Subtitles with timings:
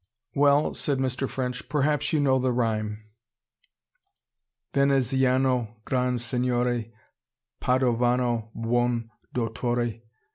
[0.33, 1.29] "Well," said Mr.
[1.29, 1.69] French.
[1.69, 3.03] "Perhaps you know the rhyme:
[4.73, 6.91] "'Veneziano gran' Signore
[7.59, 10.01] Padovano buon' dotore.